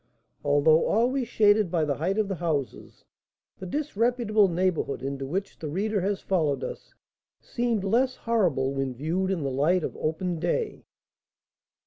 Although 0.43 0.87
always 0.87 1.27
shaded 1.27 1.69
by 1.69 1.85
the 1.85 1.93
height 1.93 2.17
of 2.17 2.27
the 2.27 2.33
houses, 2.33 3.05
the 3.59 3.67
disreputable 3.67 4.47
neighbourhood 4.47 5.03
into 5.03 5.27
which 5.27 5.59
the 5.59 5.69
reader 5.69 6.01
has 6.01 6.21
followed 6.21 6.63
us 6.63 6.95
seemed 7.39 7.83
less 7.83 8.15
horrible 8.15 8.73
when 8.73 8.95
viewed 8.95 9.29
in 9.29 9.43
the 9.43 9.51
light 9.51 9.83
of 9.83 9.95
open 9.97 10.39
day. 10.39 10.85